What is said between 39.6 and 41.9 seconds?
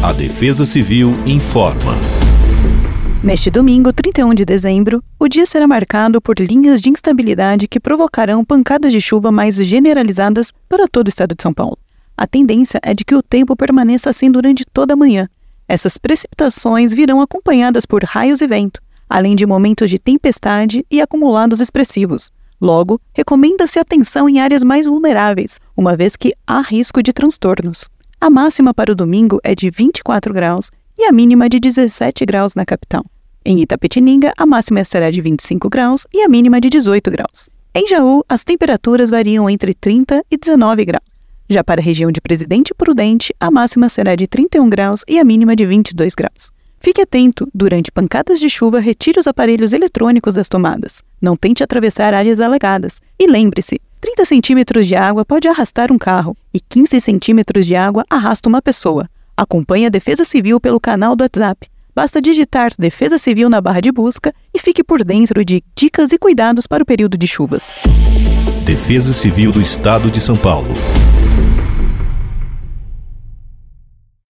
30 e 19 graus. Já para a